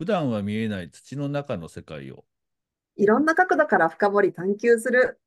[0.00, 2.24] 普段は見えない土の中の世界を
[2.96, 5.20] いろんな角度から深掘り探求する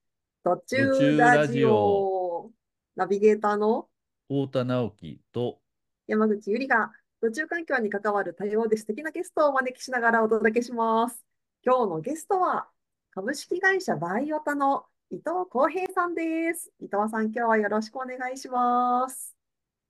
[0.43, 2.51] 途途中中ララジジオオ。
[2.95, 3.87] ナビゲーターの
[4.27, 5.59] 太田直樹と
[6.07, 6.91] 山口ゆりが
[7.21, 11.23] 途中環境に関わる多様で素敵なゲストをお招きしながらお届けします。
[11.63, 12.67] 今日のゲストは
[13.11, 16.71] 株式会社バイオタの伊藤康平さんです。
[16.79, 19.35] 伊藤さん、今日はよろしくお願いします。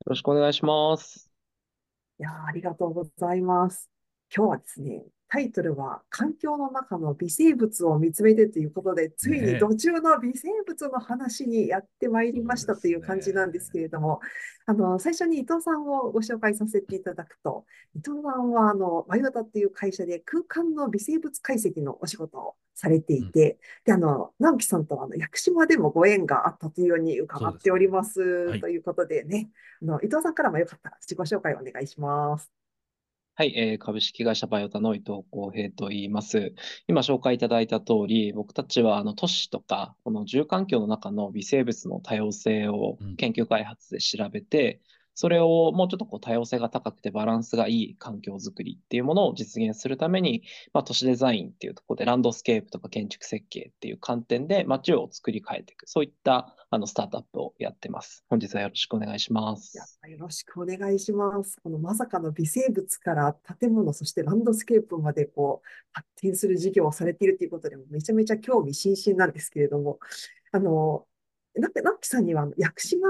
[0.05, 1.31] よろしくお願いします。
[2.19, 3.92] いやーありがとうございます。
[4.35, 14.21] 今日はですね、タイトルは環境の中の微生物を見つめてということで、ついにね土中の微生物の話にやってまいりましたという感じなんですけれども、
[14.65, 28.21] あの、最初に伊藤さんをご紹介させていただくと、伊藤さんはあの、バイオタっていう会社で空間の微生物解析のお仕事をされていて、で、あの、直樹さんとはあの、屋久島でもご縁があったというように伺っております。
[28.21, 29.49] はいということでね、
[29.81, 32.62] あの、伊藤さんからもよかったら自己紹介をお願いします。
[33.35, 36.53] はい、えー株式会社バイオタの伊藤康平と言います。
[36.87, 44.81] 今紹介いただいた通り、僕たちはあの都市とか、この住環境の中の微生物の多様性をうん研究開発で調べて、
[45.15, 58.23] それをもうちょっとこう多様性が高くてバランスがいい環境づくりっていうものを実現するために、まあ、都市デザインっていうところでランドスケープとか建築設計っていう観点で街を作り変えていく、そういったあのスタートアップをやってます。
[58.27, 59.77] 本日はよろしくお願いします。
[59.77, 59.83] よ
[60.17, 61.57] ろしくお願いします。
[61.63, 69.99] このまさかの微生物から建物、そしてランドスケープまでこう発展する事業をされているということで、めちゃめちゃ興味津々なんですけれども、
[70.51, 71.05] あの、
[71.55, 73.07] なナッキさんには屋久島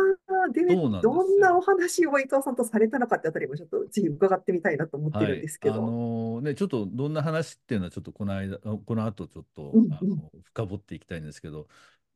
[0.51, 5.81] でどんなお話を伊藤さんとされたのかってあたりもちょっとぜひ伺ってみたいなと思ってはいるんですけあど。
[5.81, 11.67] のね、ちょっとどんな話っていうのはちょっとこの間、この後ちょっと、うんうんあの深掘っていきたいんですけど、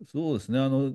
[0.05, 0.93] そうですね、あの、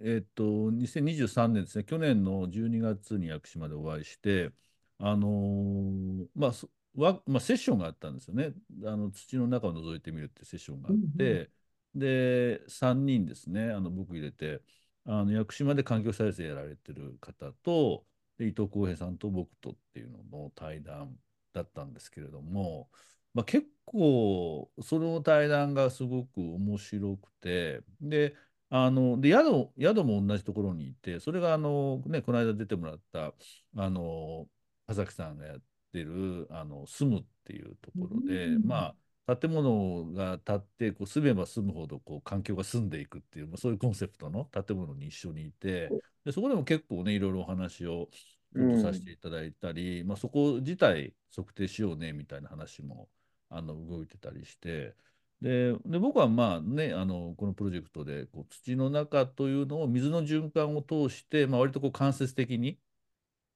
[0.00, 4.50] えっと、2023年ですね、去年の12月に屋久島でお会いして、
[4.98, 8.52] あのーまあ、そわまあ、セッションがあったんですよね。
[8.84, 11.50] あの土の中を覗いてみるってセッションがあって、
[11.94, 14.62] で、3人ですね、あの僕入れて、
[15.04, 18.04] あの屋久島で環境再生やられてる方と、
[18.38, 21.14] で伊藤浩平さんと僕とっていうのの対談
[21.52, 22.88] だったんですけれども、
[23.34, 28.34] まあ、結構その対談がすごく面白くてで
[28.70, 33.34] あので宿宿も同じところにいてそれがあの、ね、この間出てもらった
[33.76, 34.46] あの
[34.86, 35.62] 葉崎さんがやっ
[35.92, 38.66] てるあの住むっていうところで、うん。
[38.66, 38.94] まあ
[39.36, 45.90] 建物が建ってこう住めば住むほどこう環境が住んでいくっていう、まあ、そういうコンセプトの建物に一緒にいて
[46.24, 48.08] でそこでも結構ねいろいろお話を
[48.54, 53.08] ちょっとさせていただいたり、まあ、そこ自体測定しようねみたいな話も
[53.48, 54.94] あの動いてたりして
[55.40, 62.78] でで僕はまあねあのこのプロジェクトでこう土の中というのを水の循環を通して、まあ、割とこう間接的に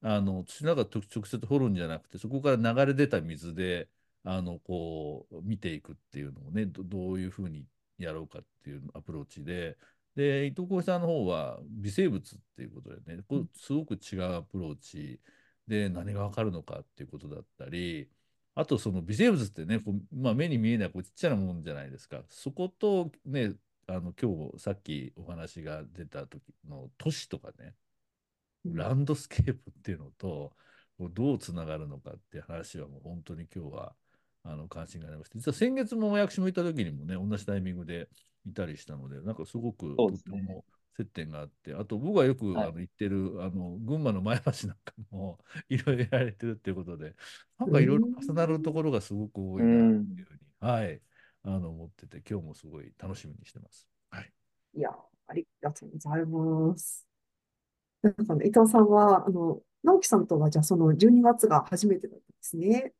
[0.01, 3.89] あの土の中と直接掘るんじゃなくてそこから流れ出た水で
[4.25, 7.65] あのこう見ていくっていうのをねどどういうふうに
[7.97, 9.77] やろうかっていうアプローチで。
[10.15, 15.19] で伊藤浩平さんの方は微生物っていうことでねこうすごく違うアプローチ。
[15.67, 18.09] で何が分かるのかっていうことだったり。
[18.55, 22.23] あとその微生物ってねこう、まあ、目に見えないこうちっちゃなもんじゃないですか。
[22.29, 23.53] そことね
[23.87, 27.75] あの今日さっきお話が出た時の都市とかね
[28.65, 30.53] ランドスケープっていうのと
[30.99, 33.95] どうつながるのかっていう話はもう本当に今日は
[34.45, 38.07] あの関心がありまして実は先月も屋久島行った時にもね同じタイミングで
[38.45, 40.63] いたりしたのでなんかすごくとても
[40.97, 47.15] 接点があってあと僕がよくはいあの行ってるあの群馬の前橋なんかも いろいろやられてるっていうことで
[47.59, 51.01] なんかいろいろ重なるところがすごく多いなっていうふうに、はい
[51.47, 53.87] あの思ってて今日もすごい楽しみにしてます。
[54.09, 54.31] はい
[54.75, 54.89] いや、
[55.27, 57.07] ありがとうございます。
[58.01, 62.93] なんかね、伊藤さんは、あの、直樹さんとは、じゃあ、その12月が初めてだったんですね。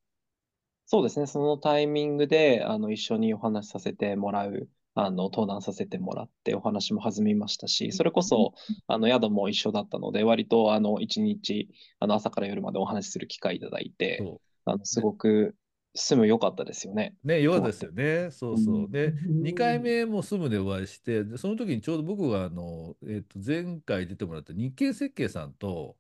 [0.86, 8.54] そうですね、そのタイミングであの一緒にお話しさせてもらう、あの登壇させてもらってお話も弾みましたし、それこそ
[8.88, 11.70] あの宿も一緒だったので、割とあの一日
[12.00, 15.56] あの朝から夜までお話しする機会いただいて、そあのすごく
[15.96, 17.16] 住む良かったですよね。
[17.24, 18.32] うねよかったですよね。
[18.32, 18.92] そうそう。
[18.92, 19.42] でうん。
[19.42, 25.96] 2回目も住むでお会いしてでその時にちょうど僕があの、えっと前回出てもらった日経設計さんと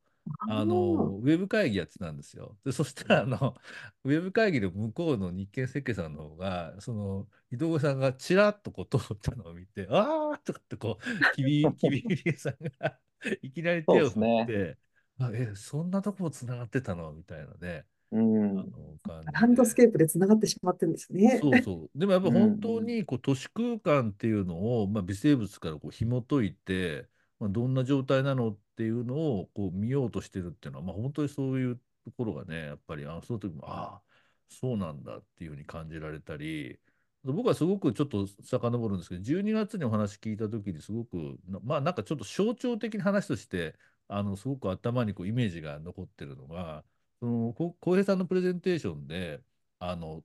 [0.48, 2.58] あのウェブ会議やってたんですよ。
[2.64, 3.56] でそしたらあの
[4.04, 13.00] ウェブ会議の向こうの日経設計さんの方がその伊藤さんがちらっとこう通ったのを見て「ああ!」とかってこうきびきびりさんが
[13.42, 14.78] いきなり手を振って
[15.20, 17.86] 「あえそんなとこつながってたの?」みたいなね。
[18.12, 21.40] うんあの感ンドスケープでつながってしまってるんですね。
[21.42, 22.00] そうそう。
[22.00, 27.08] でもやっぱうん本当にこう都市空間っていうのを、まあ、微生物からこう紐解いて、
[27.40, 34.02] まあ、どんな状態なのっていうのをこう見ようとしてるっていうのは、まあ、本当にそういうところがね、やっぱりあのその時も、ああ、
[34.50, 36.80] そうなんだっていうふうに感じられたり、
[37.24, 43.76] 僕はすごくちょっと遡るんですけど、12月にお話聞いた時にすごく、まあなんかちょっと象徴的な話として、
[44.08, 46.86] あのすごく頭にこうイメージが残ってるのが、
[47.20, 49.42] その浩平さんのプレゼンテーションで、
[49.80, 50.24] あの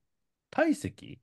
[0.50, 1.20] 体積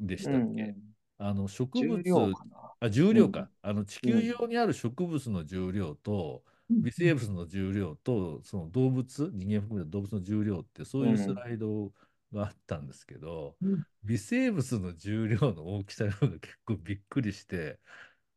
[0.00, 2.32] でしたっけ、うん、あの植物
[2.80, 11.90] あ重量か、うん、あの地球上にある植物の重量と、微生物の重量とその動物人間含めた動物の重量ってそういうスライド
[12.32, 17.78] があったんですけど、うん、微生物の重量の大きさが結構びっくりして、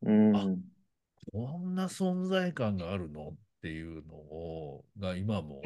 [0.02, 0.46] うん、あ
[1.30, 5.60] こんな存在感があるのっていうのをが今も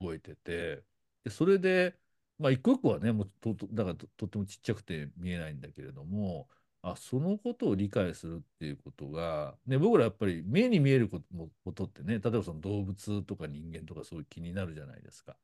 [0.00, 0.82] 覚えてて
[1.24, 1.96] でそれで
[2.38, 6.48] まあ一個一個はねもうとだからとってもちっちゃくて見えないんだけれども
[6.82, 11.20] あそのことを理解するっていうことが、ね、僕らやっぱり目に見えるこ
[11.72, 15.36] とってね例えばその動物とか人間とかそういう気になるじゃないですか。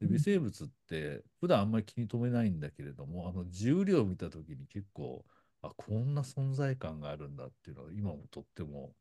[0.00, 5.24] で微生物って普段あんまり気に留めないんだけれどもあの重量を見た時に結構
[5.62, 8.94] あこんな存在感があるんだっていうのは今もとっても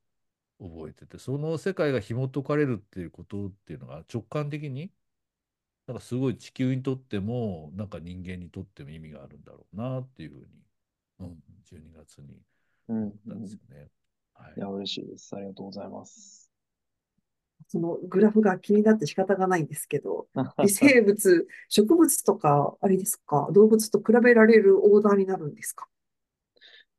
[0.60, 4.92] 覚えててその世界が紐解かれるっていうことっていうのが直感的に
[5.88, 10.46] なんかすごい地球にとってもなんか人間にとっても意味があるんだろうなっていうふうに
[11.26, 12.42] うん、12月に
[12.88, 13.90] 思ったんですよね。
[14.34, 15.36] はい、いや、嬉しいです。
[15.36, 16.50] ありがとうございます。
[17.68, 20.28] そのグラフが気になって仕方がないんですけど、
[20.62, 25.88] 微生物、植物とか、あれですか、動物と比べられるオーダーになるんですか？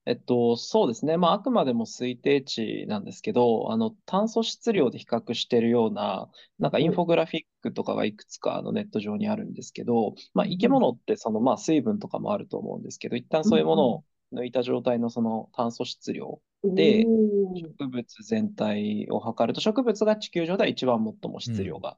[0.04, 1.16] えっと、そうですね。
[1.16, 6.28] まあ、あくまでも推定値なんですけど、あの、炭素質量で比較しているような、
[6.58, 16.40] なんかインフォグラフィックとかがいくつかあのネット上にあるんですけど、まあ、生き物ってその、まあ、水分とかもあると思うんですけど、一旦そういうものを抜いた状態のその炭素質量。
[16.64, 21.96] で、植物全体を測ると、植物が地球上では一番最も質量が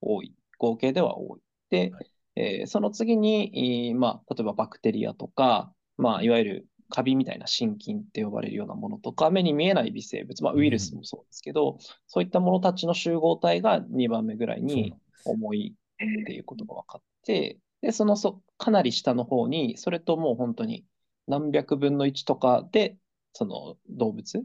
[0.00, 0.34] 多い。
[0.58, 1.40] 合計では多い。
[1.70, 14.94] で、はい、えー、その次に、まあ、例えばバクテリアとか、まあ、いわゆるカビみたいな心筋って呼ばれるようなものとか、目に見えない微生物、まあ、ウイルスもそうですけど、うん、そういったものたちの集合体が2番目ぐらいに
[15.24, 20.84] 重いっていうことが分かって、で、そのそかなり下の方に、それともう本当に
[21.26, 22.96] 何百分の1とかで、
[23.32, 24.44] その動物、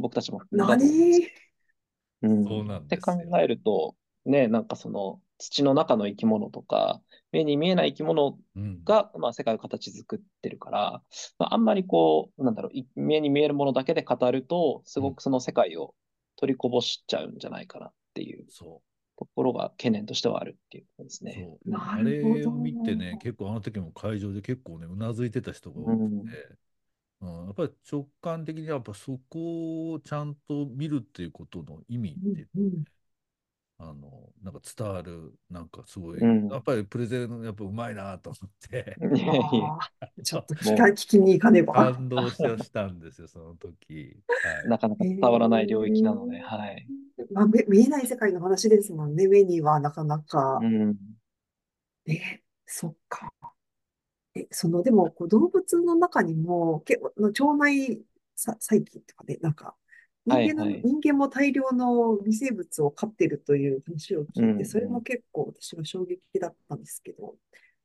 [0.00, 1.28] 僕たちも含んだ何？
[2.22, 3.94] うん、そうなんって考えると、
[4.24, 7.00] ね、なんかその土の中の生き物とか、
[7.30, 8.38] 目に見えない生き物
[8.84, 11.02] が、うん、まあ、世界を形作ってるから、
[11.38, 15.94] まあ、あんまりこう、なんだろう、目に見えるものだけで語ると、すごくその世界を
[16.36, 18.46] 取りこぼしちゃうんじゃないかなっていう
[19.18, 21.48] ところが懸念としてはあるっていうことですね。
[21.74, 25.92] あれを見てね、結構あの時も会場で結構ね、うなずいてた人が多く
[26.24, 26.56] て、
[27.22, 32.84] うん、うん、やっぱり直感的にやっぱそこをちゃんと見るっていうことの意味っていう、ね、
[33.78, 38.96] あのなんか伝わるなんかすごい、うん、やっぱりプレゼンやっぱうまいなと思って。
[40.24, 41.74] ちょっと聞か聞きに行かねば。
[41.74, 46.86] 感動したんですよその時、はい、なかなか伝わらない領域なので、えー、はい。
[47.32, 50.96] まあ、見えない世界の話ですもんね目にはなかなか、うん、
[52.06, 53.32] えそっか。
[54.34, 58.02] えそのでもこう動物の中にも結構腸内
[58.36, 59.76] 細菌とかねなんか
[60.26, 60.72] 人間の、はい。
[60.74, 67.36] はい、人間も大量の微生物を飼っているという話を聞いて、うんうん、それも結構私は衝撃だったんですけど。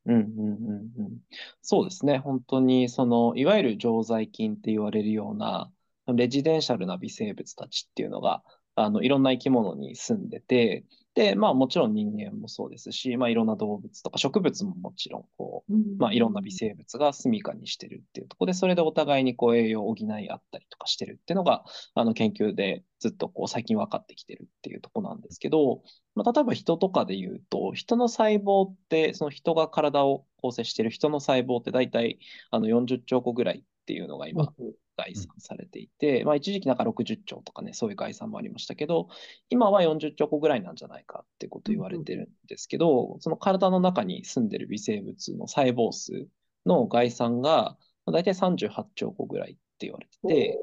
[0.08, 1.18] うんうんうんうん、
[1.62, 5.72] そうですね、本当にそのいわゆる常在菌って言われるような
[6.08, 8.42] レジデンシャルな微生物たちっていうのが
[8.74, 21.66] あのいろんな生き物に住んでて、で、まあもちろん人間もそうですし、まあいろんな動物とか植物ももちろん、こう、まあいろんな微生物が住処にしてるっていうところで、それでお互いにこう栄養を補い合ったりとかしてるっていうのが、
[21.96, 25.82] あの研究でずっとこう最近分かってきてるっていうところなんですけど、
[26.16, 32.20] まあ例えば人とかで言うと、人の細胞って、その人が体を構成してる人の細胞って大体
[32.52, 34.54] あの40兆個ぐらいっていうのが今、
[34.98, 39.08] 概算されていて、うん、まあ、一時期なんか60兆とかね、そういう概算もありましたけど、
[39.50, 46.28] 今は40兆個ぐらいなんじゃないかってこと言われてるんですけど、うん、その体の中に住んでる微生物の細胞数
[46.66, 50.60] の概算が、まあ、大体38兆個ぐらいって言われてて、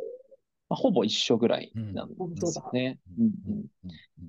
[0.68, 2.98] まあ、ほぼ一緒ぐらいなんですよね。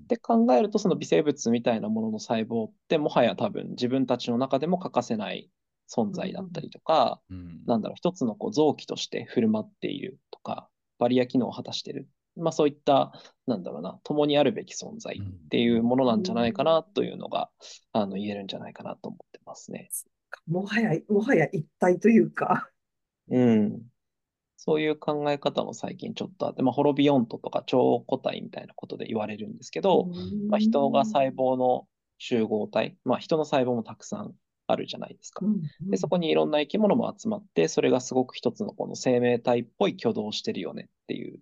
[0.07, 5.49] で考えると、その微生物みたいなものの細胞って、もはや多分自分たちの中でも欠かせない
[5.89, 10.69] 存在だったりとか、うん、なんだろう、一つのこう臓器として振る舞っているとか、
[10.99, 12.07] バリア機能を果たしている。
[12.35, 13.11] まあそういった、
[13.47, 17.49] なんだろうな、共にあるべき存在っていうものなんじゃないかなというのが、
[17.91, 19.89] あの言えるんじゃないかなと思ってますね。
[20.47, 22.69] もはや、もはや一体というか。
[23.29, 23.81] うん。
[24.61, 30.07] そういう考え方も最近ちょっとあって、まあ、ホロビオントとか超個体みたいなことで言われるんですけど、
[30.49, 34.33] まあ、人が細胞の集合体、まあ、人の細胞もたくさん
[34.71, 35.45] あるじゃないですか。
[35.81, 41.39] で、そこにいろんな生き物も集まって、それがすごく一つのこの生命体っぽい挙動をしてるよねっていう、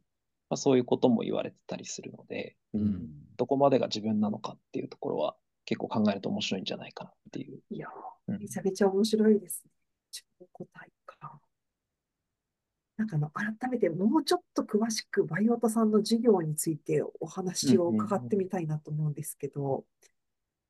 [0.49, 7.59] まあ、そういうことも言われてたりするので、ううんんどこまでが自分なのかっていうところは結構考えると面白いんじゃないかなっていう。
[7.69, 7.89] いや
[8.27, 9.71] めちゃめちゃ面白いですね。
[10.11, 11.41] 自分の答えか。
[12.97, 19.85] なんかあの、改めてもうちょっと詳しくバイオタさんの授業についてお話を伺ってみたいなと思うんですけど、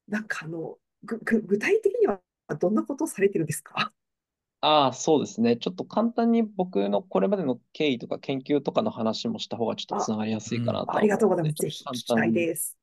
[0.07, 2.19] なんかあの、具体的には
[2.55, 3.91] どんなことをされてるんですか？
[4.61, 5.57] ああ、そうですね。
[5.57, 11.61] ちょっと簡単に僕のこれまでの経緯とか研究とかの話もした方がちょっとつながりやすいかなとはありがとうござい思ます。
[11.61, 12.77] ぜひ聞き簡単にたいです。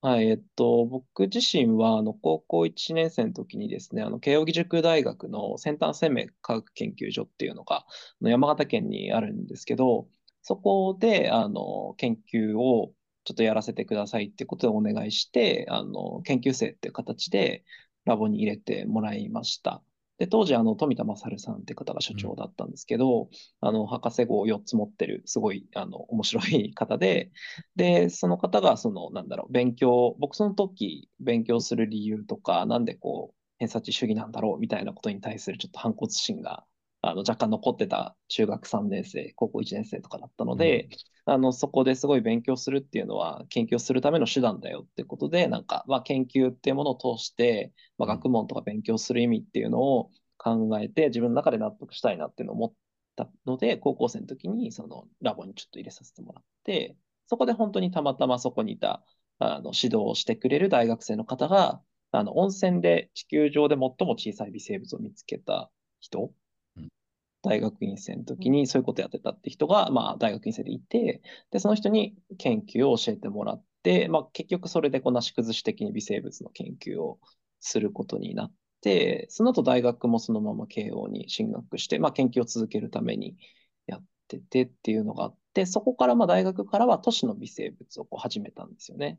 [0.00, 7.86] はい、えっと、僕自身は、あの、高校1年生の時にですね、あの、慶應義塾大学の先端生命科学研究所っていうのが、あ
[8.20, 10.08] の山形県にあるんですけど、
[10.42, 12.92] そこで、あの、研究を
[13.24, 17.64] ちょっとやらせてくださいってことでお願いして、あの、研究生っていう形で
[18.08, 19.82] ラボに入れてもらいました。
[20.18, 27.30] で、当時、あの、富田勝さんって方が所長だったんですけど、あの、博士号を4つ持ってる、すごい、あの、面白い方で、
[27.76, 36.64] で、その方が、その、なんだろう、勉強、僕その時、勉強する理由とか、なんでこう、偏差値主義なんだろうみたいなことに対するちょっと反骨心が、
[37.00, 40.88] あの、若干残ってた中学3年生、高校1年生とかだったので、
[41.24, 48.16] あの、そこですごい勉強するっていうのは、研究をするための手段だよってことで、なんか、まあ、研究っていうものを通して、まあ、うん。
[48.16, 52.72] 学問とか勉強する意味っていうのを考えて、自分の中で納得したいなっていうのを思っ
[53.16, 59.04] たので、高校生の時に、その、ラボにちょっと入れさせてもらって、そこで本当にたまたまそこにいた、
[59.38, 66.32] あの、指導をしてくれる大学生の方が、あの、温泉で地球上で最も小さい微生物を見つけた人うん、
[67.42, 77.20] 大学院生の時にそういうことやってたって人が、まあ、大学院生でいて、で、その人に研究を教えてもらって、まあ、結局それでこう、なし崩し的に微生物の研究を
[77.60, 83.36] することになって、その後大学もそのまま慶応に進学して、まあ、研究を続けるために
[83.86, 89.18] やっててっていうのがあって、そこからまあ大学からは都市の微生物をこう始めたんですよね。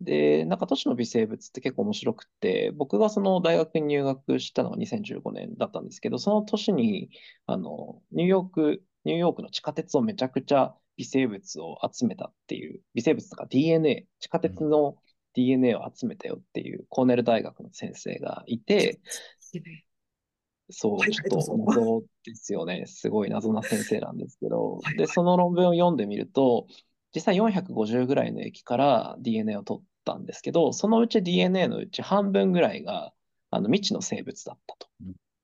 [0.00, 7.10] で、なんか都市の微生物って結構面白くって、僕がその大学に入学したのが2015年だったんですけど、その年に、
[7.46, 14.96] あの、ニューヨーク、ニューヨークの地下鉄をめちゃくちゃ微生物を集めたっていう、微生物とか DNA、地下鉄の
[15.34, 19.00] DNA を集めたよっていうコーネル大学の先生がいて、
[20.70, 22.84] そう、はいちょっと謎ですよね。
[22.86, 24.78] すごい謎な先生なんですけど。
[24.82, 26.66] はい、で、その論文を読んでみると、
[27.14, 33.12] 実際450ぐらいの液から DNA を取ったんですけど、そのうち DNA のうち半分ぐらいが
[33.50, 34.88] あの未知の生物だったと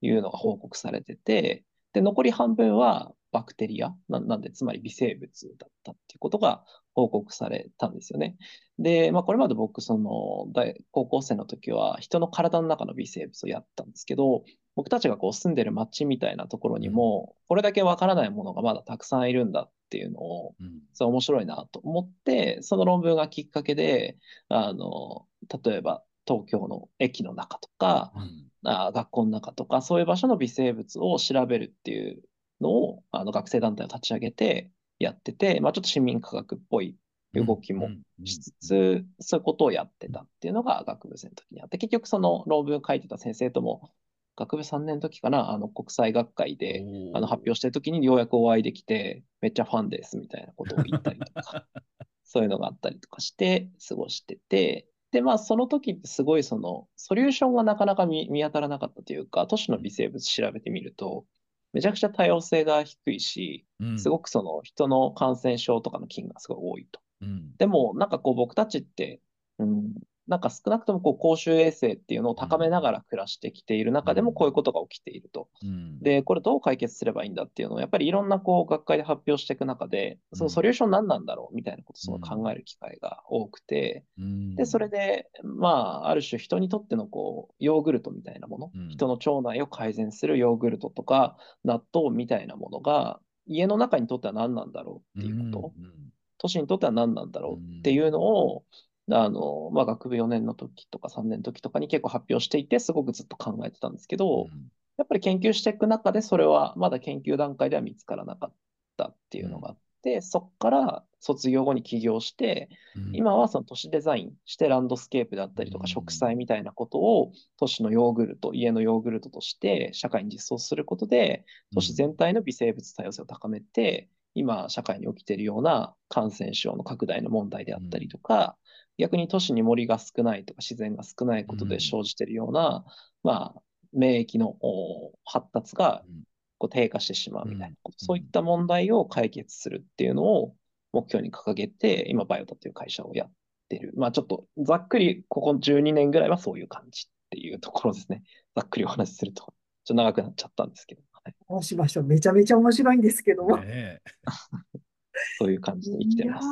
[0.00, 8.36] いうのが報告されてて、で、残り半分はバクテリア、ななんで、つまり微生物だったっていうことが報告されたんですよね。
[8.78, 14.44] で、まあ、これまで僕、その、大高校生の時は人の体の中の微生物をやったんですけど、
[14.76, 20.82] 僕たちがこう住んでる街みたいなところにも、これだけわからないものがまだたくさんいるんだっていうのを、うん。
[20.92, 24.18] そう面白いなと思って、その論文がきっかけで、
[24.48, 25.26] あの、
[25.64, 28.46] 例えば東京の駅の中とか、うん。
[28.64, 32.22] あ学校の中とか、そういう場所の微生物を調べるっていう
[32.60, 36.96] のを、あの学生団体を立ち上げてやってて、まあ、ちょっと市民科学っぽい
[37.32, 37.88] 動きも
[38.24, 43.90] しつつ、そういうことをやってたっていうのが学部生の時にあって、結局その論文書いてた先生とも、
[44.36, 51.66] 学部3年の時かな、あの国際学会であの発表してる時にようやくお会いできて、めっちゃファンですみたいなことを言ったりとか、
[52.24, 61.24] そういうのがあったりとかして過ごしてて、で、まあその時ってすごいそのソリューションがなかなか見、見当たらなかったというか、都市の微生物調べてみると、
[61.72, 63.98] めちゃくちゃ多様性が低いし、うん。
[63.98, 67.00] すごくその人の感染症とかの菌がすごい多いと。
[67.22, 67.56] うん。
[67.56, 69.20] でも、なんかこう僕たちって、
[69.58, 69.94] うん、
[70.28, 75.48] なんか少なくともこう公衆衛生っていうのを高めながら暮らしてきている中でもこういうことが起きていると。
[75.62, 76.00] うん。
[76.00, 84.56] で、これどう解決すればいいんだっていうのを、やっぱりいろんなこう学会で発表していく中で、そのソリューション何なんだろうみたいなことをすごい考える機会が多くて、うん。
[84.56, 88.88] で、それで、まあ、ある種人にとってのこう、ヨーグルトみたいなもの、うん。
[88.88, 96.12] 人の腸内を改善するヨーグルトとか、納豆みたいなものが、家の中にとっては何なんだろうっていうこと、うん。
[96.38, 98.64] 都市にとっては何なんだろうっていうのを、
[99.10, 104.48] あの、まあ、学部4年の時とか3年の時とかに結構発表していて、すごくずっと考えてたんですけど、
[104.96, 108.54] やっぱり研究していく中で、それはまだ研究段階では見つからなかっ
[108.96, 113.14] たっていうのがあって、そこから卒業後に起業して、うん。
[113.14, 115.82] 今はその都市デザインしてランドスケープだったりとうん。
[115.82, 121.44] か植栽みたいなことを都市のヨーグルト、家のヨーグルトとして社会に実装することで、
[121.74, 128.56] 都市全体の微生物多様性を高めて、今社会に起きているような感染症の拡大の問題であったりとか、
[128.98, 132.84] 逆に都市に森が少ないとか自然が少ないことで生じているような、
[133.22, 133.60] まあ、
[133.92, 136.22] 免疫のお発達がうん
[136.58, 140.54] こう低下してしまうみたいなこと、うんそういった問題を解決するっていうのを
[140.92, 143.32] 目標に掲げて、今、バイオタという会社をやっ
[143.68, 143.92] てる。
[143.96, 148.22] まあちょっとざっくり、ここ12年ぐらいはそういう感じっていうところですね。
[148.54, 149.52] ざっくりお話しすると、ちょっ
[149.88, 152.04] と長くなっちゃったんですけど、はい、どうしましょう。
[152.04, 153.58] めちゃめちゃ面白いんですけども。
[155.38, 156.48] そういう感じで生きてます。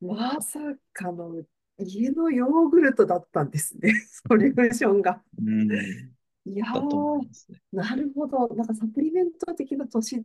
[0.00, 0.60] まさ
[0.92, 1.42] かの
[1.78, 3.92] 家のヨーグルトだったんですね。
[4.28, 5.22] ソリューションが。
[5.38, 5.72] うん。
[5.72, 7.28] いやーね。
[7.72, 8.48] なるほど。
[8.54, 10.16] なんかサプリメント的な都市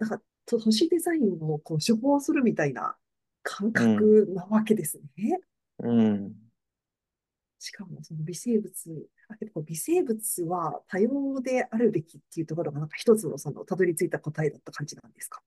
[0.00, 2.96] なんかと都市デザインをこう処方するみたいな
[3.42, 5.38] 感覚なわけですね。
[5.78, 6.32] うん。
[7.58, 15.40] しかもその微生物、あ、微生物は多様であるべきっていうところがなんか一つのそのたどり着いた答えだった感じなんですか？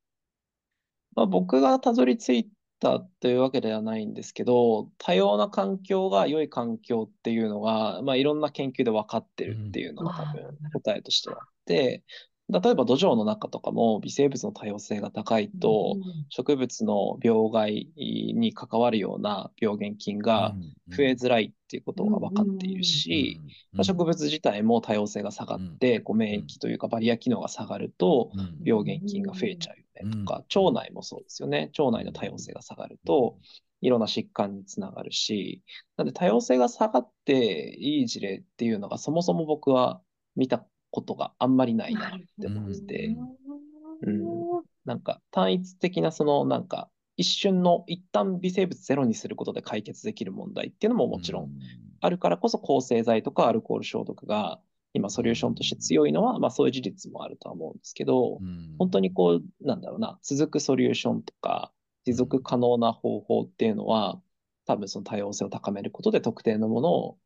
[1.15, 12.03] まあ、僕がたどり着いたというわけではないんですけど、多様な環境が良い環境っていうのが、まあ、いろんな研究で分かってるっていうのが多分答えとしてはあって、
[12.49, 15.97] 例えば土壌の中とかも微生物の多様性が高いと、
[16.29, 20.55] 植物の病害に関わるような病原菌が
[20.89, 23.41] 増えづらいっていうことが分かっているし、
[23.73, 28.31] まあ、植物自体も多様性が下がって、こう免疫というかバリア機能が下がると、
[28.63, 29.77] 病原菌が増えちゃう。
[29.77, 31.71] よねとか、腸内もそうですよね。
[31.77, 33.37] 腸内の多様性が下がると、
[33.81, 35.63] いろんな疾患につながるし、
[35.97, 40.01] なんで多様性が下がっていい事例っていうのがそもそも僕は
[40.35, 43.17] 見たことがあんまりないなって思ってて、
[44.03, 44.63] うん。
[44.85, 51.51] なんか単一的なそのなんか一瞬の一旦微生物ゼロにすることで解決できる問題っていうのももちろん。
[51.99, 54.59] あるからこそ抗生剤とかアルコール消毒が
[54.93, 58.39] 今ソリューションとして強いのは、まあそういう事実もあるとは思うんですけど、
[58.79, 61.71] 本当にこう、なんだろうな、続くソリューションとか、
[62.05, 64.19] 持続可能な方法っていうのは、
[64.65, 67.17] 多分その多様性を高めることで特定のものを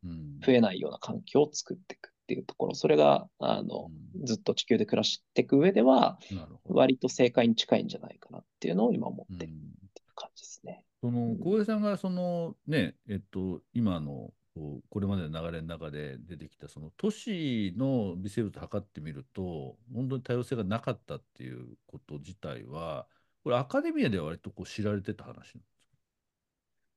[0.45, 3.89] 増えないような環境を作っていくっていうところ、それが、あの、
[4.23, 6.19] ずっと地球で暮らしていく上では、
[6.65, 10.85] 割と正解に近いんじゃないかなっていうのを今思ってるっていう感じですね。
[11.01, 23.07] その小江さんがそのね、えっと、今のこうこれまでの流れの中で出てきたその都市の微生物を測ってみると本当に多様性がなかったっていうこと自体は
[23.43, 25.61] これアカデミアでは割とこう知られてた話なんですか？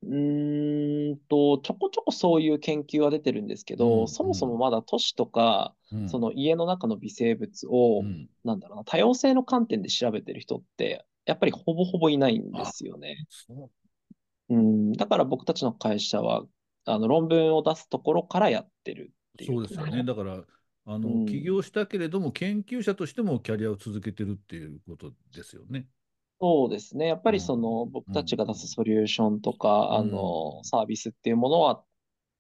[0.03, 6.09] うーんと、ちょこちょこそういう研究は出てるんですけど、うんそもそもまだ都市とか、うん。
[6.09, 8.29] その家の中の微生物を、うん。
[8.45, 13.25] なんだろうな、多様性の観点で調べてる人って、やっぱりほぼほぼいないんですよね。
[14.51, 16.45] うん、だから僕たちの会社は、
[16.87, 20.03] あの論文を出すところからやってるっていうそうですよね。
[20.05, 20.45] だから
[20.87, 25.89] あの、うん起業したけれども研究者としてもキャリアを続けてるっていうことですよね。
[26.41, 27.07] そうですね。
[27.07, 31.85] やっぱりうんその僕たちが出すソリューションとか、うんあのサービスっていうものは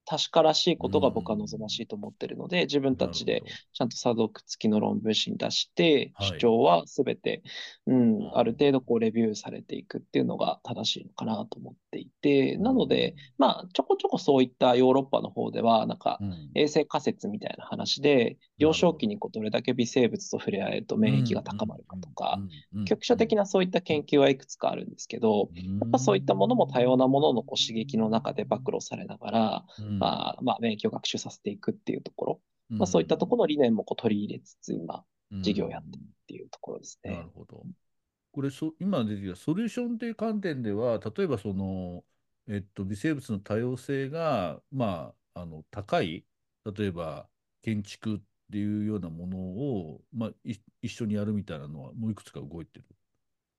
[0.07, 6.29] 確からしいことが僕は望ましいと思ってるので、自分たちでちゃんと査読付きの論文誌に出して、はい。
[6.29, 7.55] 主張はすべて、うん
[7.87, 8.31] うん。
[8.35, 16.19] ある程度こうレビューされていくっていうのが正しいのかなと思っていて、なので、まあ、ちょこちょこそういったヨーロッパの方では、なんか
[16.55, 22.41] 衛生仮説みたいな話で、幼少期にこうどれだけ微生物と触れ合えると免疫が高まるかとか、、
[22.85, 29.65] 局所的なそういった研究はいくつかあるんですけど、やっぱそういったものも多様なもののこう刺激の中で暴露されながら、
[29.99, 35.05] まあ、まあ、免疫を学習させていくっていうところ、まあ、そういったところの理念もこう取り入れつつ、今、
[35.43, 37.29] 事業をやってるっていうところですねなる。
[37.35, 37.65] ほど。
[38.33, 42.05] これそ、今出てきたソリューションという観点では、例えばその、
[42.49, 46.25] えっと、微生物の多様性が、まあ、あの高い、
[46.77, 47.29] 例えば
[47.63, 48.23] 建築
[48.55, 52.85] っていうようなものを、まあ、い一緒にやるみたいなのは、もういくつか動いてる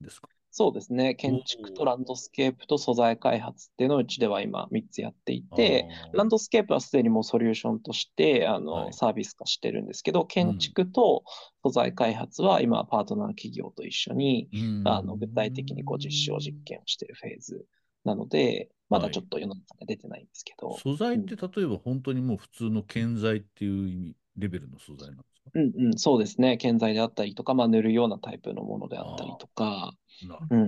[0.02, 0.30] んですか？
[0.52, 1.16] そうですね。
[1.16, 8.94] 建築とランドスケープと素材開発っていうのをうちでは今3つやっていて、ランドスケープはすでにもうソリューションとしてあの、はい。
[8.94, 11.26] サービス化してるんですけど、建築と
[11.62, 14.84] 素材開発は今パートナー企業と一緒に、うん。
[14.88, 17.66] あの具体的にこう実証実験をしているフェーズ
[18.06, 25.52] なので、まだちょっと世の中で出てないんですけど、素材って例えば本当にもう普通の建材っていう意味、レベルの素材なんですか？
[25.54, 26.58] うんうん、そうですね。
[26.58, 29.94] 建材であったりとか、まあ、塗るようなタイプのものであったりとか、
[30.28, 30.62] なうん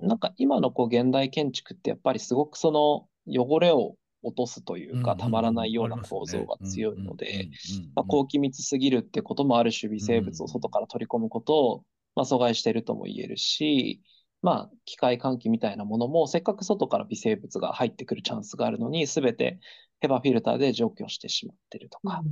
[0.00, 7.48] うん、なんか今のこう現代建築ってやっぱりすごくその汚れを落とすというか、たまらないような構造が強いので、、
[7.94, 11.84] まあ、高気密すぎるってこともある種微生物を外から取り込むことを、
[12.16, 14.00] まあ、阻害しているとも言えるし、
[14.42, 19.58] まあ、機械換気みたいなものも、せっかく外から微生物が入ってくるチャンスがあるのに、すべて
[20.00, 22.22] ヘバフィルターで除去してしまってるとか、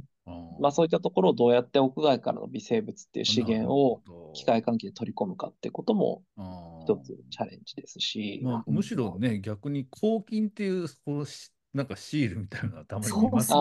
[0.61, 4.03] まあ、そういったところをどうやって屋外からの微生物っていう資源を
[4.35, 6.23] 機械換気で取り込むかってことも
[6.85, 13.53] 一つチャレンジですし、まあ、むしろね、逆に抗菌っていうこうしなんかシールみたいなのがたまに見ます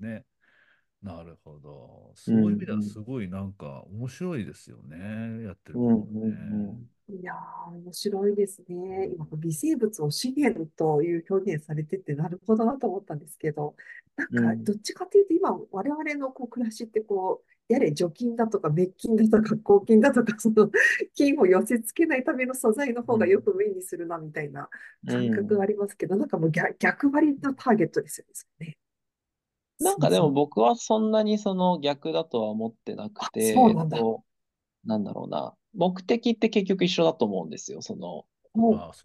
[0.00, 0.24] ね。
[1.02, 2.12] なるほど。
[2.14, 5.44] そういう意味ではすごいなんか面白いですよね。
[5.44, 6.20] やってるうんことね。
[6.20, 9.10] うんうんいやー、面白いですね。
[9.12, 13.74] 今、微生物を資源という表現されてて、なるほどなと思ったんですけど、
[14.16, 20.70] なんか、どっちかというと、今、我々のこう暮らしって、こう、やれ除菌だとか、滅菌だとか、抗菌だとか、 その
[21.14, 24.68] 菌を寄せ付けないための素材の方がよく目にするな、みたいな
[25.06, 28.26] 感覚がありますけど、なんかもう逆逆張りのターゲットですよ
[28.60, 28.78] ね。
[29.80, 33.98] なんかでも僕はそんなにその逆だとは思ってなくて、そうなんだ。
[33.98, 34.22] こ
[34.84, 35.54] うなんだろうな。
[35.74, 37.82] 目的って結局一緒だと思うんですよ。
[37.82, 38.24] その、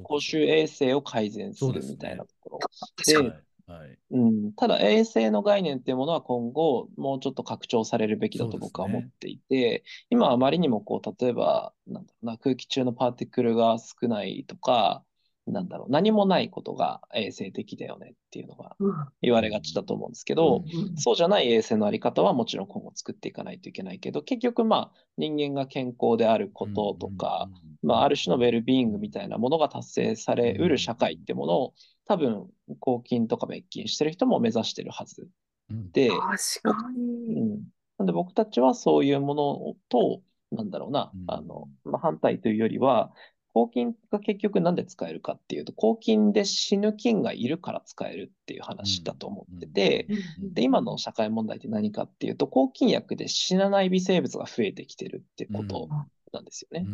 [0.04, 2.60] 公衆衛生を改善するみたいなところ。
[2.60, 3.82] 確かにで、はい。
[3.82, 3.98] はい。
[4.10, 15.04] うん、ただ衛生の概念っていうものは今後もうちょっと拡張されるべきだと僕は思っていて、今あまりにもこう、例えば、なんだろうな、空気中のパーティクルが少ないとか、
[15.48, 19.08] なんだろう、何もないことが衛生的だよねっていうのがうん。
[19.22, 20.96] 言われがちだと思うんですけうど、んうん。
[20.96, 27.50] そうじゃない衛生のあり方はもちろん今後作っていかないといけないけど、結局まあ人間が健康であることとか、
[27.82, 31.74] まあある種のウェルビーイングみたいなものが達成されうる社会ってものを
[32.06, 35.30] 多分抗菌とか滅菌してる人も目指してるはず
[35.70, 35.92] うん。
[35.94, 37.42] で、確かうに。
[37.42, 37.64] ん、
[37.98, 43.14] なんで僕たちはそういうものと、なんだろうなうん、あの、まあ、反対というよりは、
[43.58, 50.06] 抗菌が結局なんで使えるかっていうと、抗菌で死ぬ菌がいるから使えるっていう話だと思ってて、
[50.40, 55.90] うんで、今の社会問題って何かっていうと、抗菌薬で死なない微生物が増えてきてるってこと
[56.32, 56.86] なんですよね。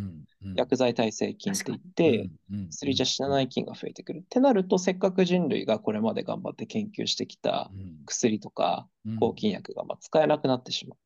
[0.55, 2.29] 薬剤耐性菌って言って、
[2.69, 4.19] 薬じゃ死なない菌が増えてくる。
[4.19, 7.71] ってなると、せっかく人類がこれまで頑張って研究してきた
[8.05, 8.87] 薬とか
[9.19, 10.97] 抗菌薬がまあ使えなくなってしまう。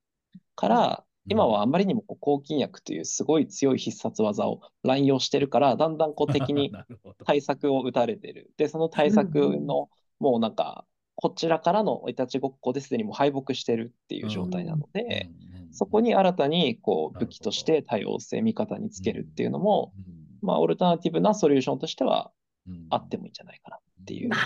[0.56, 6.72] から、今はあまりにもこう抗菌薬というすごい強い必殺技を乱用してるから、だんだんこう敵に
[7.26, 8.52] 対策を打たれてる。
[8.58, 10.86] で、その対策の、もうなんか、
[11.16, 15.32] こちらからのいたちごっこですでにもう敗北してるっていう状態なので、
[15.72, 19.94] そこに新たにこう武器として多様性、味方につけるっていうのも、
[20.42, 22.32] まあ、オルタナティブなソリューションとしては
[22.90, 24.38] あってもいいんじゃないかなっていうな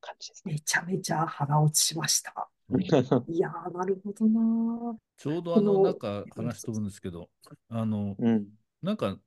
[0.00, 0.54] 感じですね。
[0.54, 2.48] めちゃめちゃ腹落ちしました。
[3.28, 7.30] いやー、なるほどなちょうどあの、なんか話飛ぶんですけど、
[7.68, 8.48] あの、うん、
[8.82, 9.18] なんか、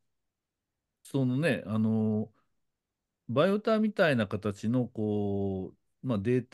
[1.03, 2.29] そのね、あの、
[3.29, 6.45] バイオタみたいな形の、こう、まあ、デー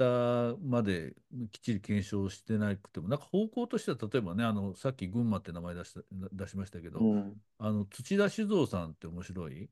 [0.56, 1.16] タまで
[1.52, 9.70] きっちり検証してなくても、なんか方向としては、例えばね、あの、さっき群馬って名前出した出しましたけど、うん、あの、土田酒造さんって面白い、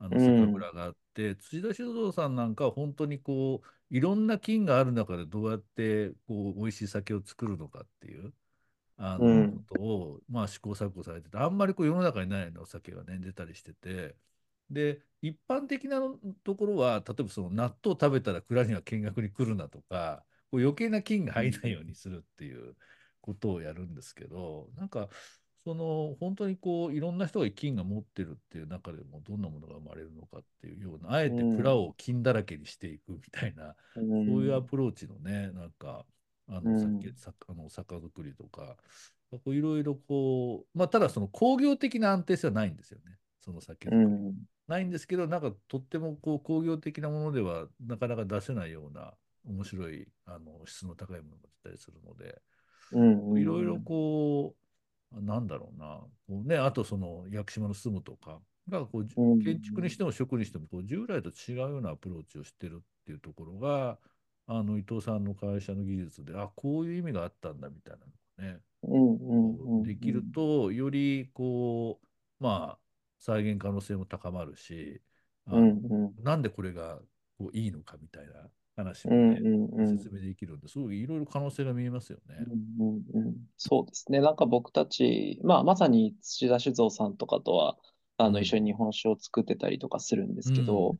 [0.00, 0.20] あの、うん。
[0.20, 8.34] 酒蔵があって、土田酒造さんなんかは本当にこう、いろんな菌がある中でどうやって、こう、美味しい酒を作るのかっていう、
[8.96, 9.64] あの、うん。
[9.68, 14.16] ことを、まあ、試行錯誤されてて、あんまりこう世の中にないようなお酒がね、出たりしてて、
[14.70, 16.00] で、一般的な
[16.44, 22.76] ところは、例えばその納豆食べたら蔵には見学に来るなとか、こう余計な菌が入らないようにするっていう
[23.20, 25.08] ことをやるんですけど、なんか、
[25.64, 36.04] その本当にこういろんな人が菌が持ってるっていう中でもどんなものが生まれるのかっていうようなあえて蔵を菌だらけにしていくみたいな、うん、そういうアプローチのねなんか
[36.48, 37.00] あのうん。
[37.00, 38.76] 酒さあの酒造りとか
[39.30, 44.34] こういろいろこうまあただその工業的な安定性はないんですよねその酒造り、うん、
[44.66, 49.12] ないんですけどなんかとってもこう工業的なものではなかなか出せないような
[49.46, 52.40] 面白いあの質の高いものが出たりするので。
[52.92, 54.59] うん、いろいろこう、
[55.12, 59.42] なんだろうな、こうね、あとその屋久島の住むとかがこう、うん。
[59.42, 63.98] 建築にしても食にしてもこう従来と違うようなアプローチをしてるっていうところが、
[64.46, 72.78] あの伊藤さんの会社の技術で、あこういう意味があったんだみたいなのがね、うん、こうん、うできると、よりこう、まあ、
[73.18, 75.00] 再現可能性も高まるし、
[75.46, 75.68] あのうん、
[76.06, 76.98] うん、なんでこれが
[77.38, 79.98] こういいのかみたいな話うん、もね、うん、うん。
[79.98, 82.36] 説明できるんで、すごいいろいろ可能性が見えますよね。
[82.78, 84.20] うんうんうんそうですね。
[84.20, 87.76] なんか僕たち、まあ、まさに土田酒造さんとかとは、
[88.16, 90.98] あの、うん一緒に日本酒を作ってたりとかするんですけど、うん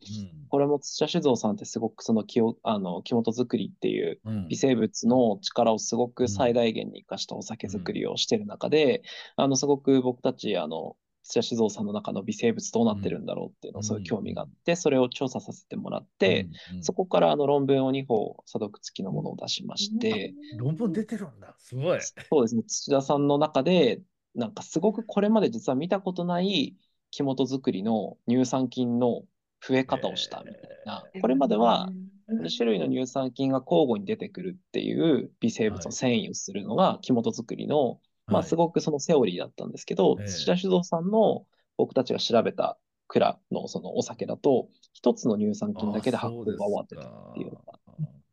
[0.49, 9.03] これも土田酒造さんってすごくその木を、あの、木本作りっていううん微生物の力をすごく最大限に生かしたお酒作りをしてる中で、
[9.37, 21.55] あの、すごく僕たち、あの、土田酒造さんの中の微生物どうなってるんだろうっていうのをすごい興味があって、それを調査させてもらって、、うんうんそこからあの論文を2本、査読付きのものを出しまして、論文出てるんだ。
[21.59, 22.01] すごい。
[22.01, 24.03] そうですね、土田さんの中で、
[24.35, 26.77] なんかすごくこれまで実は見たことない
[27.11, 29.23] 木本作りの乳酸菌の
[29.67, 31.05] 増え方をしたみたいな。
[31.21, 31.91] これまでは
[32.29, 41.45] 2種類の乳酸菌が交互に出てくるっていう微生物の遷移をするのが木本作りの、まあすごくそのセオリーだったんですけど、ええ土田酒造さんの
[41.77, 47.75] 僕たちが調べた蔵のそのお酒だと、一つの乳酸菌だけで発酵が終わってたっていうのが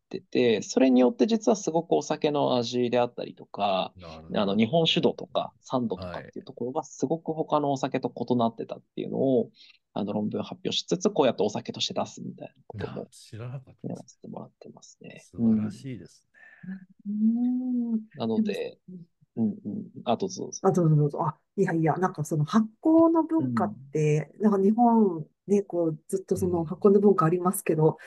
[0.08, 3.94] ってて、それによって実はすごくお酒の味であったりとか、
[4.34, 9.50] あの日本酒度とか酸度とかはいっていうところがすごく他のお酒と異なってたっていうのを
[9.94, 14.04] あの論文発表しつつ、こうやってお酒として出すみたいなことも知らなかったやら。
[14.06, 15.22] せてもらってますね。
[15.24, 15.72] 素晴らい。
[15.72, 16.24] しいです
[17.08, 18.78] うんなので、
[19.38, 20.52] うんうん、あとどうぞ。
[20.64, 21.26] あ、どうぞどうぞ。
[21.26, 27.98] あ、いやいや、なんかその発酵の文化って、なんか日本ね、こう、ずっとその発酵の文化ありますけど、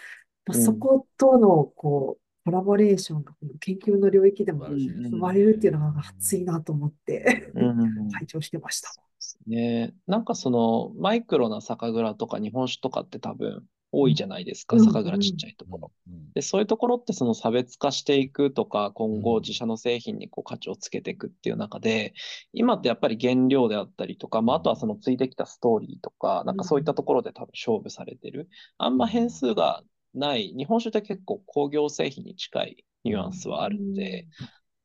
[0.46, 5.10] まあうんそことの、こう、コラボレーションがこの研究の領域でも素晴らしいです。
[5.10, 8.88] 生まれるっていうのが熱いなと思って、うん 拝聴してました。
[8.90, 9.94] ですね。
[10.06, 15.92] なんかそのマイクロな酒蔵とか日本酒とかって多分多いじゃないですか、うん酒蔵ちっちゃいところ。
[16.08, 22.14] うんで、そういうところってその差別化していくとか、今うん後自社の製品にこう価値をつけていくっていう中で、
[22.52, 28.48] 今ってやっぱり原料であったりとか、まあ、あとはそのついてきたストーリーとか、なんかそういったところで多分勝負されてる。
[28.78, 29.82] あんま変数が
[30.14, 34.28] ない、日本酒って結構工業製品に近いニュアンスはあるんで、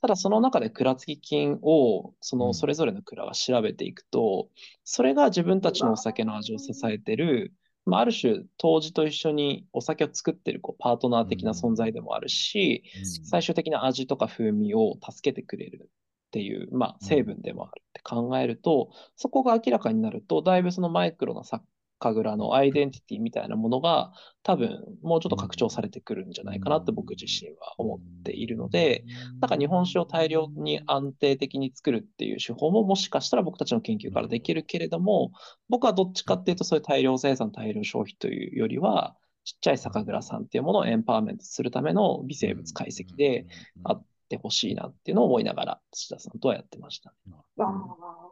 [0.01, 4.49] ただその中で蔵付き菌をそうのんそれぞれの蔵が調べていくと、
[4.83, 7.53] それが自分たちのお酒の味を支えてる、
[7.85, 13.05] まあ、ある種杜氏と一緒にお酒を作ってるこうパートナー的な存在でもあるし、うん。
[13.05, 21.43] 最終的な味とか風味を助けてくれるっていう、まあ、成分でもあるって考えると、そこが明らかになると、だいぶそのマイクロな
[21.99, 24.11] 酒蔵のアイデンティティみたいなものが
[24.43, 29.03] 多分もうちょっと拡張されてくるんじゃないかなって僕自身は思っているので、、
[29.39, 35.31] なんか日本酒を大量に安定的に作るっていう手法ももしかしたら僕たちの研究からできるけれども、
[35.69, 43.45] 僕はどっちかっていうとそういう大量生産、大量消費というよりは、ちっちゃい酒蔵さんっていうものをエンパワーメントするための微生物解析で、
[43.83, 47.13] あってほしいなっていうのを思いながら、土田さんとはやってました。
[47.55, 48.31] わあ、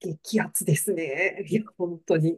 [0.00, 1.44] 激アツですね。
[1.48, 2.36] いや、本当に。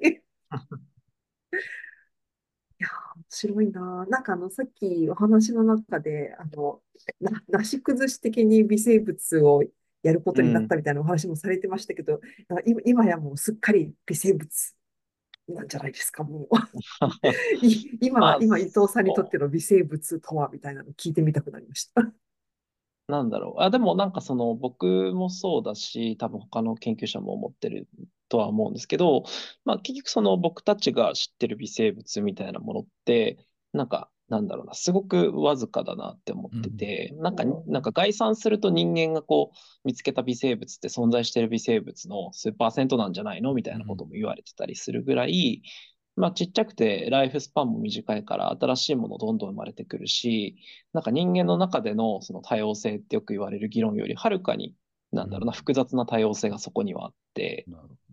[2.80, 4.06] いや、面白いな。
[4.06, 6.80] なんかあの、さっきお話の中で、あの、
[7.20, 9.64] な、なし崩し的に微生物を
[10.02, 12.20] やることになったみたいなお話もされてましたけど、
[12.66, 14.74] 今、今やもうすっかり微生物
[15.48, 16.48] なんじゃないですか、もう。
[17.66, 22.12] い今、まあ今、伊藤さんにとっての微生物とはみたいなの聞いてみたくなりました。
[23.08, 23.62] なんだろう。
[23.62, 27.88] あ、でもなんかその僕もそうだし、多分他の研究者も思ってる
[28.28, 29.24] とは思うんですけど、
[29.64, 33.38] まあ結局その僕たちが知ってる微生物みたいなものって、
[33.72, 45.62] なんかなんだろうな、すごくわずかだなって思ってて、なんか、なんか概算すると人間がこう見つけた微生物って存在してる微生物の数パーセントなんじゃないのみたいなことも言われてたりするぐらい、
[46.14, 50.56] まあちっちゃくてライフスパンも短いから新しいものどんどん生まれてくるし、
[50.92, 54.74] なんか人間の中でのその多様性ってよく言われる議論よりはるかに、
[55.10, 57.66] なんだろうな、複雑な多様性がそこにはあって、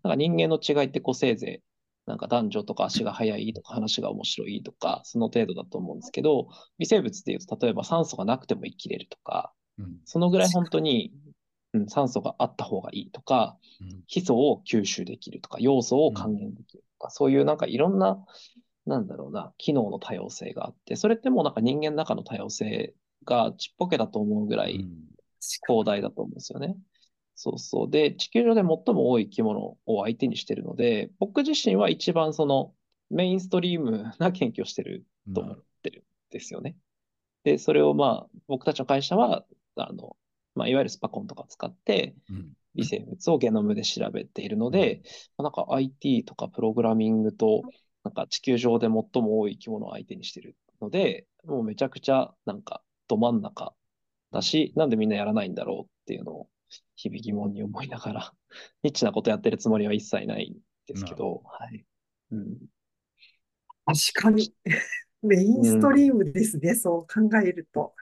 [0.05, 1.63] なんか人間の違いってこうせいぜい、
[2.05, 9.97] なんか男女とか足が速いとか話が面白いとか、その程度だと思うんですけど、微生物っていうと、例えば酸素がなくても生きれるとか、うん。
[10.05, 11.11] そのぐらい本当に、
[11.73, 14.03] うん、酸素があった方がいいとか、うん。
[14.05, 18.23] ヒ素を吸収できるとか、要素を還元できるとか、そういうなんかいろんな、
[18.85, 25.15] なんだろうな、機能の多様性があって、それってもうなんか人間の中の多様性がちっぽけだと思うぐらいうん。
[25.67, 26.75] 広大だと思うんですよね。
[27.35, 27.89] そうそう。
[27.89, 32.73] で、地球上で最も多い生き物を相手にしてるので、僕自身は一番その
[33.09, 36.75] メインストリームな研究をしてると思ってるんですよね。
[37.43, 39.45] で、それをまあ、僕たちの会社は、
[39.75, 40.15] あの、
[40.55, 45.01] まあ、いわゆるスパコンとか使って、うん微生物をゲノムで調べているので、
[45.37, 47.63] まあなんか IT とかプログラミングと、
[48.03, 48.91] なんか地球上で最
[49.23, 53.73] も多い生き物を相手にしてるので、もうめちゃくちゃなんかど真ん中
[54.31, 56.49] だし、なんでみんなやらないんだろうっていうのを
[56.95, 58.33] 日々疑問に思いながら、
[58.83, 60.55] ニッチなことやってるつもりは一切ないん
[60.87, 61.85] ですけど、はい。
[62.31, 62.57] うん、
[63.85, 64.53] 確かに。
[65.21, 67.95] メインストリームですね、そう考えると。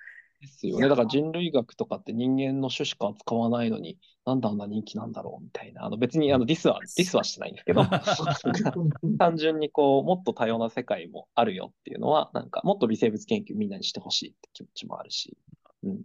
[0.43, 0.89] ですよね。
[0.89, 5.85] だから人類学とかって人間の種しか扱わないのに、なんであんな人気なんだろうみたいな。
[5.85, 7.83] あの別にあのディスは、ディスはしてないんですけど、
[9.17, 15.37] 単純にこう、もっと多様な世界もあるよっていうのは、なんかもっと微生物研究みんなにしてほしいって気持ちもあるし。
[15.83, 16.01] うん。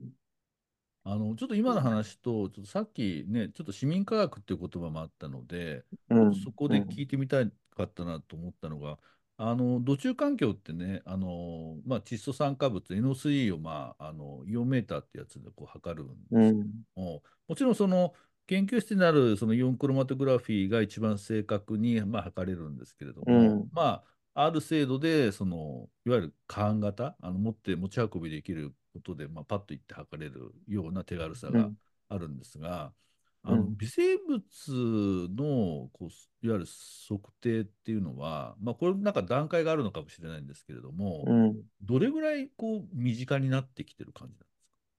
[1.11, 6.35] あのちょっと今の話と、ちょっとさっきね、ちょっと市民科学っていう言葉もあったので、うん。
[6.35, 8.99] そこで聞いてみたかったなと思ったのが、
[9.39, 16.61] あの土中環境ってね、あのまあ、窒素酸化物、NO3 を、まあ、あのイオンメーターってやつでこう測るんですけうん。
[16.97, 18.13] ども、もちろんその
[18.47, 24.03] 研究室にあるそのイオンクロマトグラフィーが一番正確に、まあ、測れるんですけれども、うんま
[24.35, 31.77] あ、ある精度でそのいわゆる缶型あの持って持ち運びできることで、まあ、パッといって測れるような手軽さがうん。
[32.09, 32.93] あるんですが、
[33.43, 33.79] あのうん。
[33.79, 34.43] 微生物
[35.31, 36.67] のこういわゆる
[37.09, 41.69] 測定っていうのは、まあ、これなんか段階があるのかもしれないんですけれども、うん。
[41.83, 44.35] どれぐらいこう身近になってきてる感じ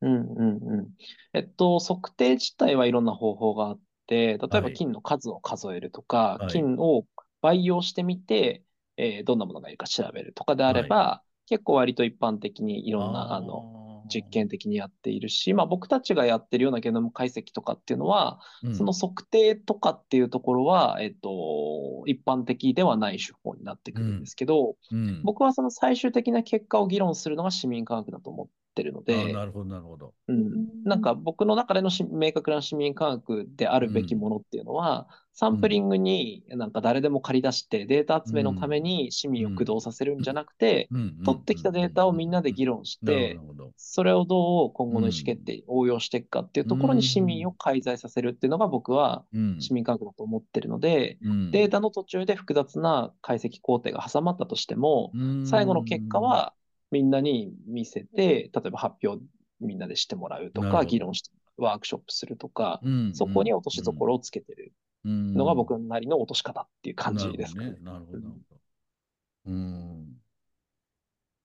[0.01, 0.95] うんうんうん。
[1.33, 4.71] えっと、測定自体はいろんな方法があって、例えばはい。
[4.71, 6.65] 菌の数を数えるとか、はい。
[6.65, 7.05] 菌を
[7.41, 8.63] 培養してみて、
[8.97, 13.78] えーどんなものがいるか調べるとかであれば、結構割と一般的にいなんろんな、ですかあの、ー
[14.09, 18.75] 実験的にやっているし、まあ僕たちがやってるようなゲノム解析とかっていうのは、うん。
[18.75, 25.21] その測定とかっていうところは、えっと、一般的ではない手法になってくるんですけど、うん。
[25.23, 28.47] 僕はその最終的な結果を議論するのが市民科学だと思っ
[28.79, 30.13] てるのあで、なるほど、なるほど。
[30.27, 40.99] うん、なんか僕の中でのし明確な市民科学であるべきものっていうのは、サンプリングになんか誰でも借り出してデータ集めのために市民を駆動させるんじゃなくて、うん。
[40.99, 43.39] うん取ってきたデータをみんなで議論して。
[43.75, 49.61] それをどう今後の意思決定に応用していくかっていうところに市民を介在させるっていうのが僕はうん。
[49.61, 51.51] 市民科学だと思ってるので、うん。
[51.51, 55.11] データの途中で複雑な解析工程が挟まったとしても、
[55.45, 56.53] 最後の結果、は
[56.91, 59.23] みんなに見せて、例えば発表
[59.59, 64.73] みんなでしてもらうとか、議論してワークショップするとか、うんそこに落としどころをつけてる
[65.03, 67.71] のが僕なりの落とし方っていう感じですかね。
[67.71, 67.83] なるほどね。
[67.83, 68.61] なるほど、なるほど。
[69.45, 70.21] うん。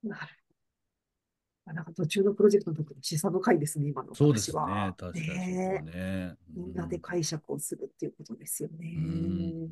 [0.04, 1.72] なるほど。
[1.72, 4.57] なんか途中のプロジェクトの時に示唆深いですね、今のおそうですね。
[4.98, 6.37] 確かにね。
[6.54, 8.94] みんなで解釈をするっていうことですよね。
[8.96, 9.70] うん。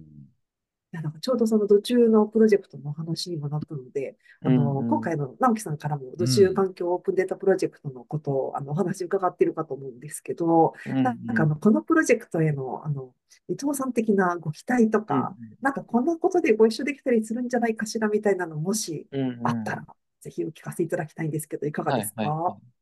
[1.03, 4.89] なんかちょうどその土中のプロジェクトの話にもなったので、あの、うんうん。
[4.89, 13.13] 今回の直樹さんからも土中環境オープンデータプロジェクトのことを、あの、お話伺っているかと思うんですけど、うんなんかあの、このプロジェクトへの、あの、
[13.49, 19.41] 伊藤さん的なご期待とうんか、なんかこんなことでご一緒できたりするんじゃないかしらみたいなのもしうんうん。
[19.47, 19.85] あったら、
[20.21, 22.23] ぜひお聞かせいただきたいんですけど、いかがですか？
[22.23, 22.82] はいはいはい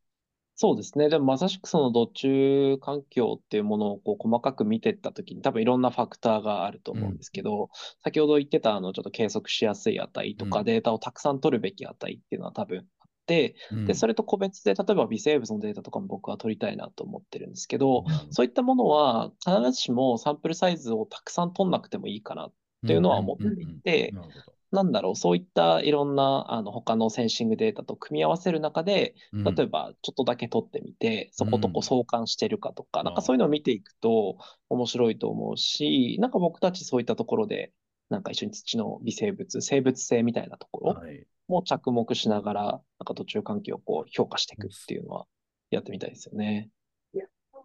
[0.61, 1.09] そうですね。
[1.09, 7.71] でもまさしくその土中環境っていうものをこう細かく見ていったときに多分いろんなファクターがあると思うんですけど、
[8.03, 10.51] 先ほど言ってたあのちょっと計測しやすい値とうん。
[10.51, 12.85] かデータをたくさん取るべき値っていうのは多分あっ
[13.25, 13.85] て、うん。
[13.87, 22.53] で、それと個別で例えば微生物のデータとかも僕は取りたいなと思ってるんですけど、なるほどそういったものは必ずしもサンプルサイズをたくさん取んなくてもいいかなっ
[22.85, 24.31] ていうのは思っていてうんうんうん
[24.71, 34.37] なんだろう、そういったいろんなあの他のセンシングデータと組み合わせる中で、うん例えばちょっとだけ取ってみて、そことこう相関してるかとか、んなんかそういうのを見ていくと
[34.69, 37.73] 面白いと思うし、なんか僕たちそういったところで、
[38.09, 41.25] なんか一緒に土の微生物、生物性みたいなところはい。
[41.47, 45.25] も着目しながら、なんか途中環境をこう評価していくっていうのは
[45.69, 46.69] やってみたいですよね。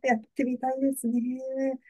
[0.03, 1.21] やってみたいですね。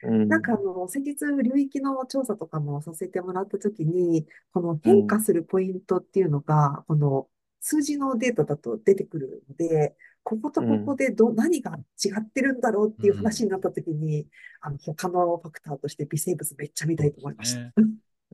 [0.03, 0.27] うん。
[0.27, 7.27] なんかあの、先日流域の調査とかもさせてもらったときに、この変化するポイントっていうのが、この
[7.59, 14.27] 数字のデータだと出てくるので、こことここでど、何が違ってるんだろうっていう話になったときに、
[14.61, 17.61] あの、他のファクターとして微生物めっちゃ見たいと思いました。
[17.61, 17.73] ね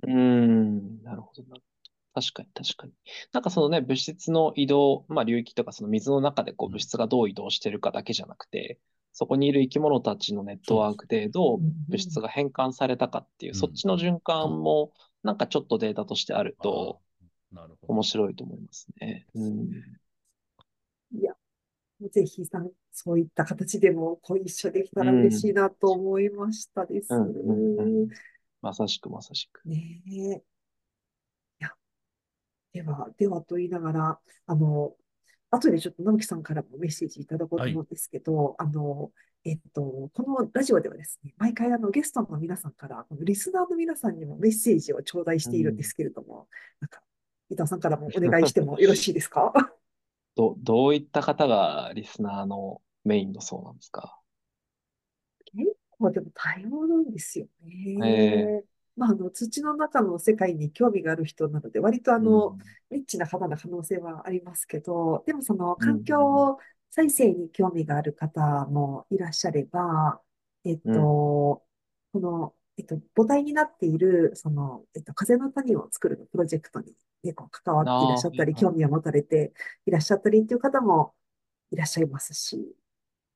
[0.03, 1.57] うん、なるほどな。
[2.13, 2.93] 確かに確かに。
[3.31, 8.79] なんかそのね、物質の移動、まあ流域とかその水の中でこううん物質がどう移動してるかだけじゃなくて、
[9.13, 14.91] そこにいる生き物たちのネットワークでどう物質が変換されたかっていう、うんそっちの循環も
[15.23, 16.99] なんかちょっとデータとしてあると。
[17.87, 19.27] 面白いと思いますね。
[19.35, 19.69] うん。
[22.09, 27.13] ぜひさん、そういった形でもご一緒できたら嬉しいなと思いましたです。
[27.13, 28.09] うんうんうん
[28.61, 29.61] まさしくまさしく。
[29.65, 30.11] ねえ。
[30.11, 30.41] い
[31.59, 31.71] や、
[32.71, 34.95] では、ではと言いながら、あの、
[35.53, 39.11] 後でちょっと直樹さんからもメッセージいただこうと思うんですけど、あの、
[39.45, 46.47] えっと、このラジオではですね、毎回あのゲストの皆さんから、このリスナーの皆さんにもメッセージを頂戴しているんですけれども、
[46.79, 47.01] なんか、
[47.49, 49.53] 伊藤さんからもお願いしてもよろしいですか？
[50.35, 54.19] ど、どういった方がリスナーのメインの層なんですか？
[55.53, 57.97] 結構でも多様なんですよね。
[58.03, 58.63] え
[58.95, 62.57] まあ、あの、土の中の世界に興味がある人なので、割とあの、
[62.91, 66.57] ニッチな肌な可能性はありますけど、でもその環境
[66.91, 70.21] 再生に興味がある方もいらっしゃれば、
[70.63, 71.01] えっと、うん。
[72.13, 79.53] この、えっと、母体になっている、その、えっと、風の谷を作るプロジェクトに、ね、こう関わっていらっしゃったり、興味を持たれて
[79.85, 81.15] いらっしゃったりっていう方も
[81.71, 82.75] いらっしゃいますし、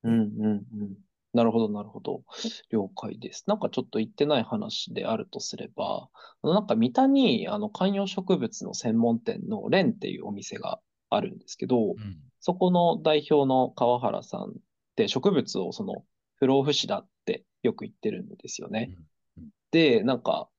[0.03, 0.97] うんうんうん。
[1.37, 2.23] なるほど、なるほど。
[2.71, 3.43] 了解です。
[3.45, 6.09] なんかちょっと言ってない話であるとすれば、
[6.43, 10.79] なんか三田にあの観葉植物の専門店のレンっていうお店が
[11.11, 14.53] あるんですけど、うんそこの代表の川原さんっ
[14.95, 18.93] て植物をその不老不死だってよく言ってるんですよね。
[18.95, 19.07] うん
[19.71, 20.49] で、なんか、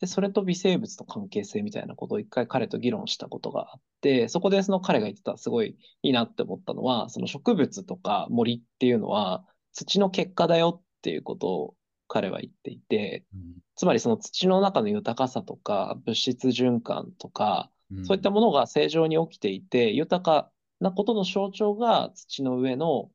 [0.00, 9.44] で、それと微生物の関係性みたいなことを一回彼と議論したことがあって、そこでその彼が言ってたすごいいいなって思ったのは、その植物とか森っていうのは
[9.74, 11.74] 土の結果だよっていうこと
[12.08, 13.54] 彼は言っていて、うん。
[13.74, 18.04] つまりその土の中の豊かさとか物質循環とか、うん。
[18.04, 20.50] そういったものが正常に起きていて、豊か
[20.80, 23.10] なことの象徴が土の上の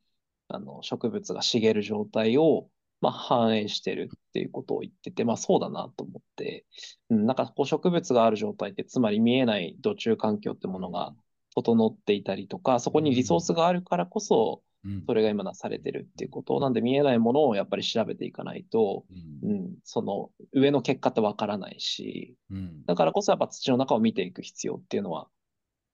[0.52, 2.70] あの植物が茂る状態を、
[3.02, 6.66] まあ、反映してるっていうことを言ってて、まあそうだなと思って、
[7.12, 11.14] うん、なんかこう植物がある状態って、つまり見えない土中環境ってものが
[11.56, 14.69] 整っていたりとか、そこにリソースがあるからこそ、うん
[15.06, 16.60] それが今なされてるっていうこと。
[16.60, 19.06] なんで見えないものをやっぱり調べていかないと、
[19.44, 19.52] うん。
[19.52, 22.86] うん、その上の結果ってわからないし、うん。
[22.86, 25.28] だからこそやっぱ土の中を見ていく必要っていうのは、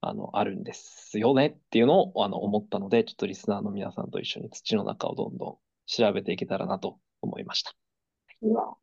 [0.01, 5.57] あの、あるんですよねっていうのをあの思ったので、ちょっとリスナーの皆さんと一緒に土の中をどんどん
[5.88, 7.73] 調べていけたらなと思いました。
[8.41, 8.75] うわ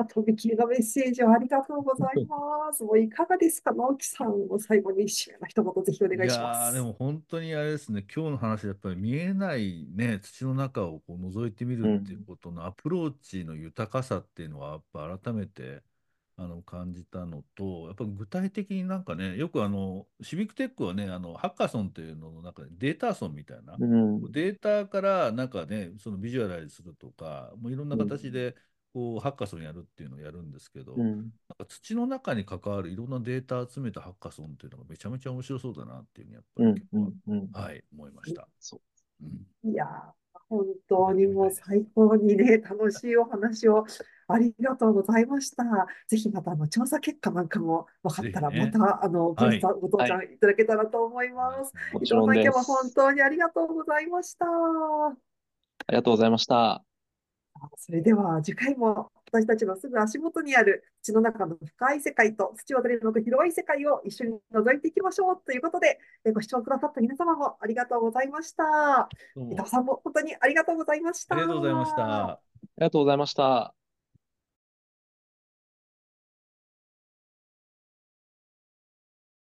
[0.00, 2.82] あ、とびきりのメッセージをありがとうございます。
[2.84, 4.28] もういかがですか、直樹さん。
[4.28, 6.74] もう最後に締めの一言ぜひお願いしまいやーす。
[6.74, 15.82] でも本当にあれですね、今日の話、やっぱり見えないね、土の中をこう覗いてみるっていうことのアプローチの豊かさっていうのは、やっぱ改めて
[16.36, 24.32] あの感じたのと、やっぱ具体的になんかね、よくあのシビックテックはね、あのハッカソンっていうのの中でデータソンみたいな、うん。
[24.32, 28.56] データからなんかね、そのビジュアライズするとか、もういろんな形で
[28.92, 31.16] こうハッカソンやるっていうのをやるんですけど、うん。
[31.16, 36.86] なんか土の中に関わるいろんなデータ集めたハッカソンっていうのがめちゃめちゃ面白そうだなっていうふうにやっぱうんり結。
[36.92, 37.14] 構うん。
[37.26, 37.50] うん。
[37.52, 38.48] はい、思いました。
[38.58, 38.76] そ
[39.22, 39.24] う。
[39.24, 43.86] うんいやー、本当にもう最高にね、楽しいお話を
[44.28, 45.64] ありがとうございました。
[46.08, 51.72] ぜひまたあの調査結果なんかも分かったら、またあのごはいご登場いただけたらと思います。
[51.92, 52.94] も伊藤さん、ちろんで今日は本す。
[52.94, 54.46] 当にありがとうございました。
[54.46, 56.84] ありがとうございました。
[57.76, 69.08] それでは次回も私たちのすぐ足元にある土の中の深い世界と土を取り除く広い世界を一緒に覗いていきましょうということで、えご視聴くださった皆様もありがとうございました。
[69.36, 71.34] 伊藤さんも本当にありがとうございました。
[71.36, 72.04] ありがとうございました。
[72.04, 72.40] あ
[72.78, 73.81] りがとうございました。